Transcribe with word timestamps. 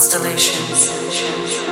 constellations. 0.00 1.69